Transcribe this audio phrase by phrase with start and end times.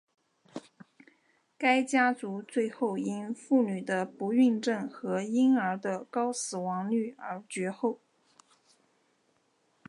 [1.59, 7.99] 该家族最后因妇女的不孕症和婴儿的高死亡率而绝后。